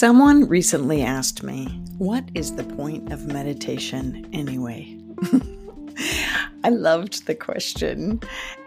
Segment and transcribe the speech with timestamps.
[0.00, 1.66] Someone recently asked me,
[1.98, 4.96] What is the point of meditation anyway?
[6.64, 8.18] I loved the question.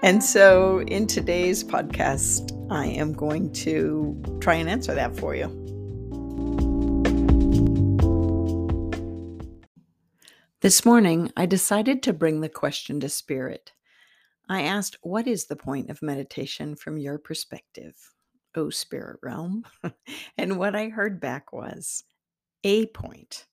[0.04, 5.48] And so in today's podcast, I am going to try and answer that for you.
[10.62, 13.72] This morning, I decided to bring the question to spirit.
[14.48, 18.13] I asked, What is the point of meditation from your perspective?
[18.56, 19.64] Oh spirit realm.
[20.38, 22.04] and what I heard back was
[22.64, 23.46] a point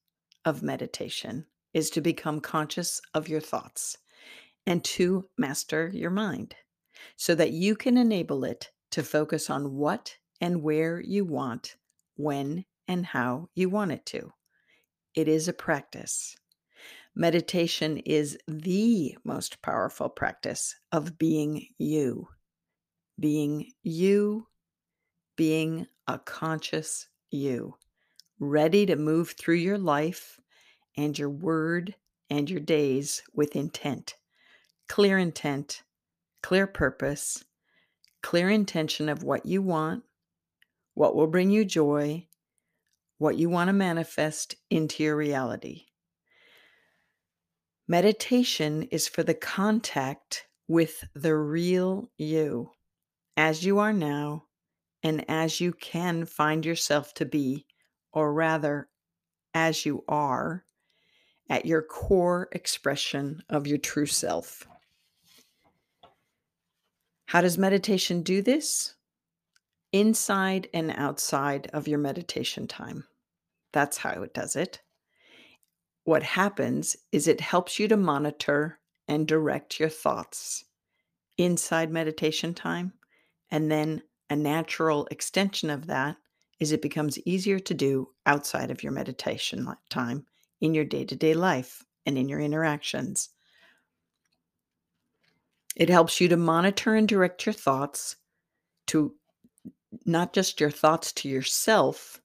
[0.44, 3.98] of meditation is to become conscious of your thoughts
[4.66, 6.54] and to master your mind
[7.16, 11.76] so that you can enable it to focus on what and where you want,
[12.16, 14.32] when and how you want it to.
[15.14, 16.36] It is a practice.
[17.14, 22.28] Meditation is the most powerful practice of being you.
[23.18, 24.46] Being you
[25.40, 27.74] being a conscious you,
[28.38, 30.38] ready to move through your life
[30.98, 31.94] and your word
[32.28, 34.16] and your days with intent.
[34.86, 35.82] Clear intent,
[36.42, 37.42] clear purpose,
[38.22, 40.02] clear intention of what you want,
[40.92, 42.26] what will bring you joy,
[43.16, 45.86] what you want to manifest into your reality.
[47.88, 52.72] Meditation is for the contact with the real you,
[53.38, 54.44] as you are now,
[55.02, 57.66] and as you can find yourself to be,
[58.12, 58.88] or rather,
[59.54, 60.64] as you are,
[61.48, 64.68] at your core expression of your true self.
[67.26, 68.94] How does meditation do this?
[69.92, 73.04] Inside and outside of your meditation time.
[73.72, 74.80] That's how it does it.
[76.04, 78.78] What happens is it helps you to monitor
[79.08, 80.64] and direct your thoughts
[81.36, 82.92] inside meditation time
[83.50, 86.16] and then a natural extension of that
[86.60, 90.24] is it becomes easier to do outside of your meditation time
[90.60, 93.30] in your day to day life and in your interactions.
[95.74, 98.16] It helps you to monitor and direct your thoughts
[98.88, 99.14] to
[100.06, 102.20] not just your thoughts to yourself,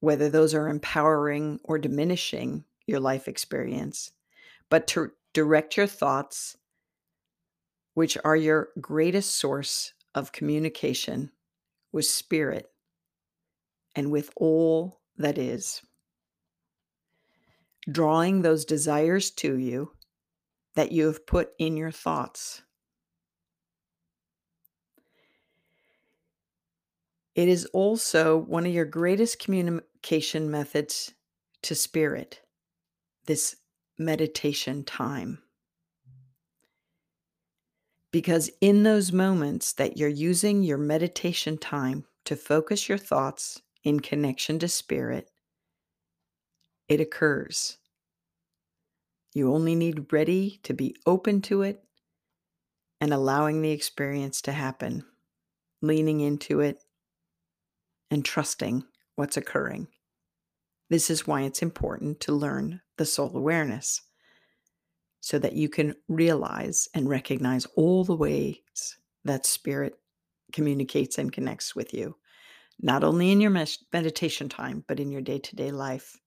[0.00, 4.10] whether those are empowering or diminishing your life experience,
[4.68, 6.56] but to direct your thoughts,
[7.94, 11.30] which are your greatest source of communication
[11.92, 12.70] with spirit
[13.94, 15.82] and with all that is.
[17.90, 19.92] Drawing those desires to you
[20.74, 22.62] that you have put in your thoughts.
[27.34, 31.14] It is also one of your greatest communication methods
[31.62, 32.40] to spirit,
[33.26, 33.56] this
[33.98, 35.42] meditation time.
[38.12, 44.00] Because in those moments that you're using your meditation time to focus your thoughts in
[44.00, 45.30] connection to spirit,
[46.88, 47.78] it occurs.
[49.34, 51.82] You only need ready to be open to it
[53.00, 55.04] and allowing the experience to happen,
[55.80, 56.84] leaning into it
[58.10, 58.84] and trusting
[59.16, 59.88] what's occurring.
[60.90, 64.02] This is why it's important to learn the soul awareness
[65.22, 68.58] so that you can realize and recognize all the ways
[69.24, 69.94] that spirit
[70.52, 72.16] communicates and connects with you,
[72.80, 73.56] not only in your
[73.92, 76.18] meditation time, but in your day to day life.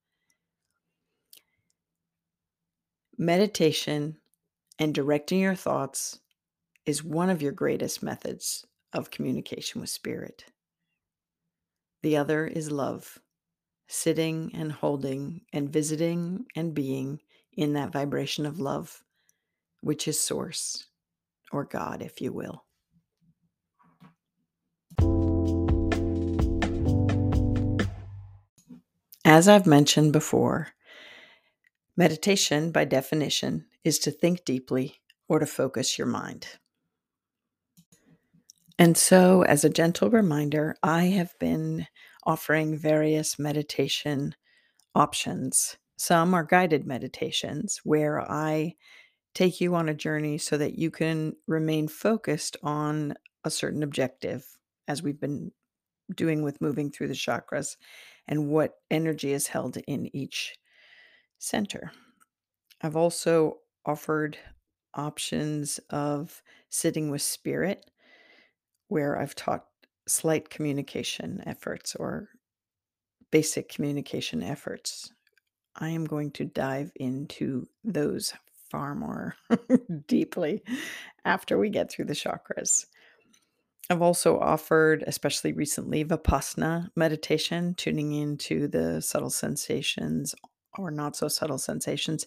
[3.18, 4.18] Meditation
[4.80, 6.20] and directing your thoughts
[6.86, 10.46] is one of your greatest methods of communication with spirit.
[12.02, 13.20] The other is love,
[13.88, 17.20] sitting and holding and visiting and being
[17.56, 19.04] in that vibration of love,
[19.82, 20.88] which is Source
[21.52, 22.66] or God, if you will.
[29.24, 30.70] As I've mentioned before,
[31.98, 36.48] meditation, by definition, is to think deeply or to focus your mind.
[38.78, 41.88] And so, as a gentle reminder, I have been
[42.26, 44.36] offering various meditation
[44.94, 48.76] options some are guided meditations where I
[49.34, 53.14] take you on a journey so that you can remain focused on
[53.44, 54.46] a certain objective,
[54.88, 55.52] as we've been
[56.16, 57.78] doing with moving through the chakras
[58.28, 60.56] and what energy is held in each
[61.40, 61.92] center.
[62.82, 64.38] I've also offered
[64.94, 67.90] options of sitting with spirit,
[68.88, 69.66] where I've taught
[70.08, 72.30] slight communication efforts or
[73.32, 75.12] basic communication efforts
[75.76, 78.34] I am going to dive into those
[78.70, 79.36] far more
[80.08, 80.64] deeply
[81.24, 82.86] after we get through the chakras.
[83.90, 90.34] I've also offered, especially recently, Vipassana meditation, tuning into the subtle sensations
[90.78, 92.26] or not so subtle sensations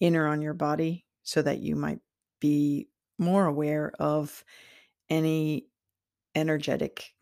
[0.00, 2.00] in or on your body so that you might
[2.40, 4.44] be more aware of
[5.08, 5.66] any
[6.34, 7.14] energetic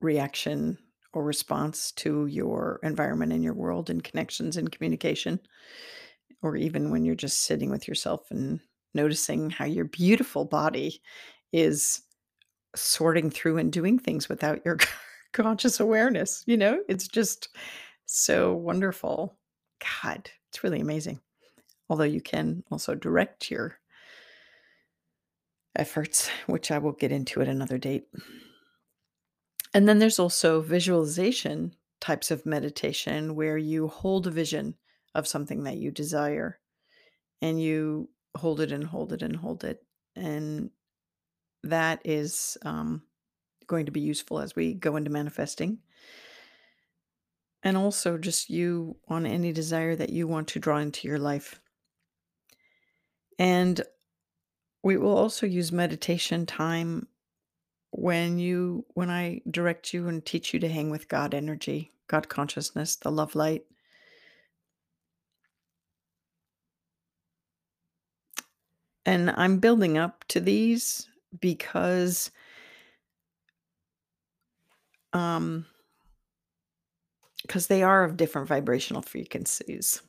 [0.00, 0.78] reaction
[1.12, 5.40] or response to your environment and your world and connections and communication.
[6.42, 8.60] Or even when you're just sitting with yourself and
[8.94, 11.00] noticing how your beautiful body
[11.52, 12.02] is
[12.74, 14.78] sorting through and doing things without your
[15.32, 16.80] conscious awareness, you know?
[16.88, 17.48] It's just
[18.06, 19.36] so wonderful.
[20.02, 21.20] God, it's really amazing.
[21.88, 23.78] Although you can also direct your
[25.76, 28.04] efforts, which I will get into at another date.
[29.74, 34.74] And then there's also visualization types of meditation where you hold a vision
[35.14, 36.58] of something that you desire
[37.40, 39.84] and you hold it and hold it and hold it.
[40.16, 40.70] And
[41.62, 43.02] that is um,
[43.66, 45.78] going to be useful as we go into manifesting.
[47.62, 51.60] And also, just you on any desire that you want to draw into your life.
[53.38, 53.80] And
[54.82, 57.06] we will also use meditation time
[57.92, 62.28] when you when I direct you and teach you to hang with God energy, God
[62.30, 63.64] consciousness, the love light.
[69.06, 71.08] And I'm building up to these
[71.40, 72.30] because
[75.12, 75.66] um
[77.42, 80.02] because they are of different vibrational frequencies.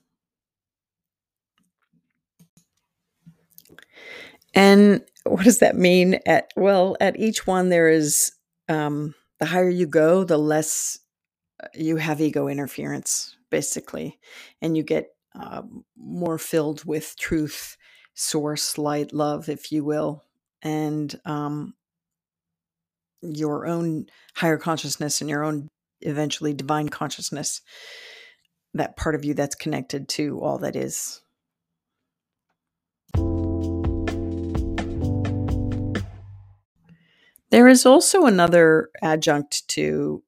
[4.56, 6.20] And what does that mean?
[6.25, 8.31] At well, at each one there is
[8.70, 11.00] um the higher you go, the less
[11.62, 14.20] uh, you have ego interference, basically,
[14.62, 15.10] and you get
[15.40, 15.64] uh,
[15.98, 17.78] more filled with truth,
[18.14, 20.24] source, light, love, if you will,
[20.62, 21.74] and um,
[23.22, 24.06] your own
[24.36, 25.70] higher consciousness and your own
[26.02, 27.62] eventually divine consciousness.
[28.75, 31.23] That part of you that's connected to all that is.
[37.53, 40.23] There is also another adjunct to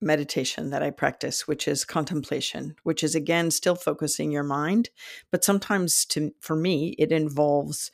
[0.00, 4.90] meditation that I practice, which is contemplation, which is again still focusing your mind,
[5.32, 7.90] but sometimes to for me it involves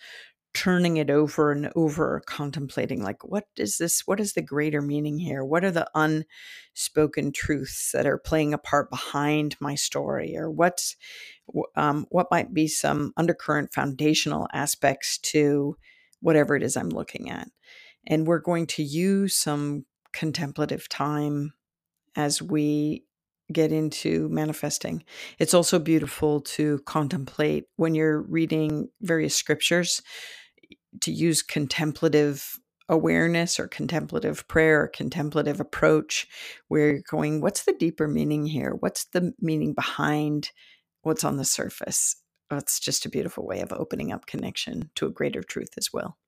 [0.53, 5.19] turning it over and over contemplating like what is this what is the greater meaning
[5.19, 5.43] here?
[5.43, 10.95] What are the unspoken truths that are playing a part behind my story or what's
[11.75, 15.79] um, what might be some undercurrent foundational aspects to
[16.21, 17.49] whatever it is i'm looking at
[18.07, 21.53] and we're going to use some contemplative time
[22.17, 23.05] as we
[23.53, 25.05] get into manifesting.
[25.39, 30.01] It's also beautiful to contemplate when you're reading various scriptures
[31.03, 32.59] to use contemplative
[32.89, 36.27] awareness or contemplative prayer or contemplative approach
[36.69, 38.77] where you're going what's the deeper meaning here?
[38.79, 40.51] What's the meaning behind
[41.03, 42.17] what's on the surface?
[42.51, 46.19] It's just a beautiful way of opening up connection to a greater truth as well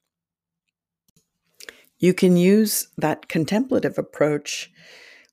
[1.98, 4.70] you can use that contemplative approach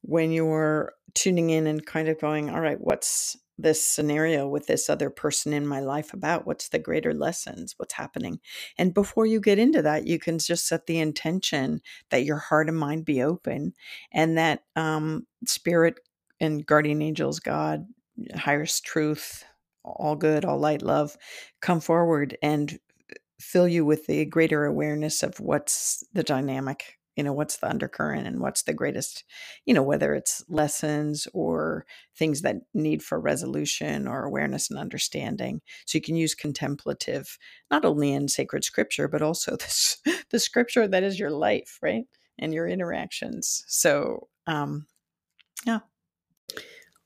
[0.01, 4.89] when you're tuning in and kind of going all right what's this scenario with this
[4.89, 6.47] other person in my life about?
[6.47, 7.75] What's the greater lessons?
[7.77, 8.39] What's happening?
[8.77, 12.67] And before you get into that, you can just set the intention that your heart
[12.67, 13.73] and mind be open
[14.11, 15.99] and that um, spirit
[16.39, 17.85] and guardian angels, God,
[18.35, 19.43] highest truth,
[19.83, 21.15] all good, all light, love,
[21.61, 22.79] come forward and
[23.39, 28.25] fill you with the greater awareness of what's the dynamic you know what's the undercurrent
[28.27, 29.23] and what's the greatest
[29.65, 31.85] you know whether it's lessons or
[32.17, 35.61] things that need for resolution or awareness and understanding.
[35.85, 37.37] So you can use contemplative
[37.71, 39.97] not only in sacred scripture but also this
[40.29, 42.05] the scripture that is your life right?
[42.39, 43.63] And your interactions.
[43.67, 44.87] So um
[45.65, 45.79] yeah.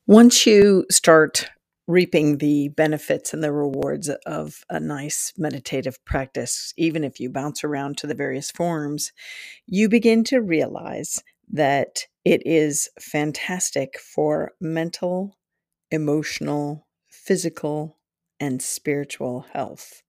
[0.06, 1.50] Once you start
[1.88, 7.64] reaping the benefits and the rewards of a nice meditative practice, even if you bounce
[7.64, 9.12] around to the various forms,
[9.66, 15.36] you begin to realize that it is fantastic for mental,
[15.90, 17.98] emotional, physical,
[18.40, 20.02] and spiritual health.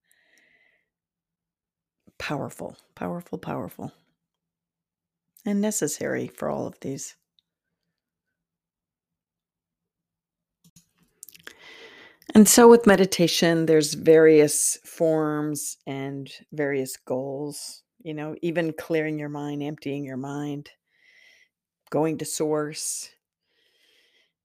[2.20, 3.94] Powerful, powerful, powerful,
[5.46, 7.16] and necessary for all of these.
[12.36, 19.30] And so with meditation, there's various forms and various goals, you know, even clearing your
[19.30, 20.70] mind, emptying your mind,
[21.90, 23.10] going to source,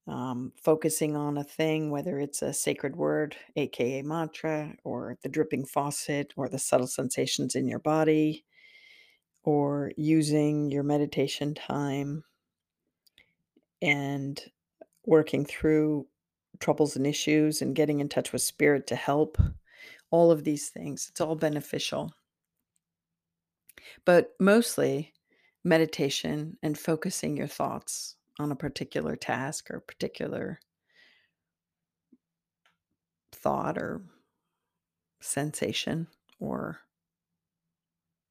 [0.09, 5.67] um, focusing on a thing, whether it's a sacred word, aka mantra, or the dripping
[5.67, 8.45] faucet, or the subtle sensations in your body,
[9.43, 12.25] or using your meditation time
[13.83, 14.41] and
[15.05, 16.07] working through
[16.61, 19.39] troubles and issues and getting in touch with spirit to help.
[20.11, 22.13] All of these things, it's all beneficial.
[24.05, 25.13] But mostly,
[25.65, 30.61] meditation and focusing your thoughts on a particular task or particular
[33.33, 34.03] thought or
[35.21, 36.07] sensation
[36.39, 36.81] or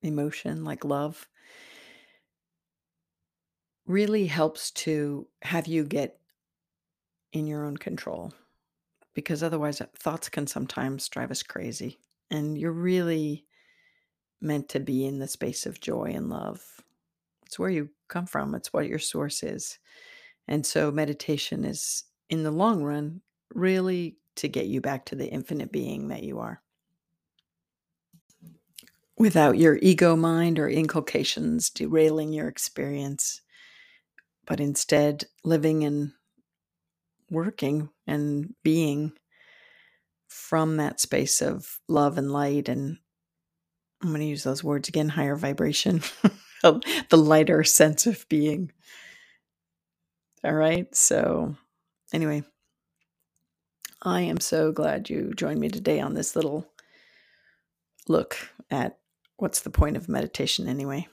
[0.01, 1.27] emotion like love
[3.85, 6.19] really helps to have you get
[7.33, 8.31] in your own control
[9.13, 11.99] because otherwise uh, thoughts can sometimes drive us crazy
[12.31, 13.45] and you're really
[14.39, 16.63] meant to be in the space of joy and love.
[17.45, 19.79] It's where you come from it's what your source is
[20.47, 23.21] and so meditation is in the long run
[23.53, 26.61] really to get you back to the infinite being that you are.
[29.17, 33.41] Without your ego mind or inculcations derailing your experience,
[34.45, 36.11] but instead living and
[37.33, 39.13] working and being
[40.27, 42.69] from that space of love and light.
[42.69, 42.97] And
[44.01, 46.01] I'm going to use those words again higher vibration,
[46.63, 48.71] the lighter sense of being.
[50.43, 50.93] All right.
[50.95, 51.55] So,
[52.13, 52.43] anyway,
[54.01, 56.67] I am so glad you joined me today on this little
[58.07, 58.37] look
[58.69, 58.97] at
[59.37, 61.07] what's the point of meditation anyway?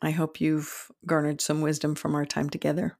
[0.00, 2.96] I hope you've garnered some wisdom from our time together.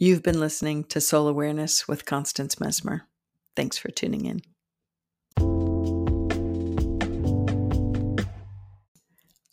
[0.00, 3.00] You've been listening to Soul Awareness with Constance Messmer.
[3.56, 4.42] Thanks for tuning in.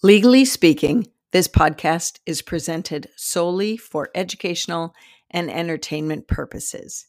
[0.04, 4.94] Legally speaking, this podcast is presented solely for educational
[5.32, 7.08] and entertainment purposes.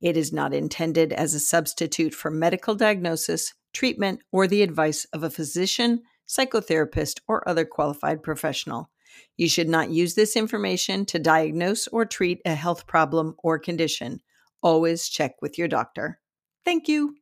[0.00, 5.22] It is not intended as a substitute for medical diagnosis treatment, or the advice of
[5.22, 8.90] a physician, psychotherapist, or other qualified professional.
[9.36, 14.20] You should not use this information to diagnose or treat a health problem or condition.
[14.62, 16.20] Always check with your doctor.
[16.64, 17.19] Thank you.